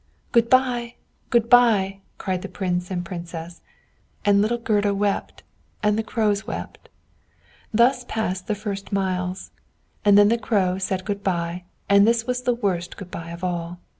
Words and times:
"Good 0.31 0.49
by! 0.49 0.95
good 1.29 1.47
by!" 1.47 1.99
cried 2.17 2.51
Prince 2.55 2.89
and 2.89 3.05
Princess; 3.05 3.61
and 4.25 4.41
little 4.41 4.57
Gerda 4.57 4.95
wept, 4.95 5.43
and 5.83 5.95
the 5.95 6.01
Crows 6.01 6.47
wept. 6.47 6.89
Thus 7.71 8.03
passed 8.07 8.47
the 8.47 8.55
first 8.55 8.91
miles; 8.91 9.51
and 10.03 10.17
then 10.17 10.29
the 10.29 10.39
Crow 10.39 10.79
said 10.79 11.05
good 11.05 11.23
by, 11.23 11.65
and 11.87 12.07
this 12.07 12.25
was 12.25 12.41
the 12.41 12.55
worst 12.55 12.97
good 12.97 13.11
by 13.11 13.29
of 13.29 13.43
all. 13.43 13.79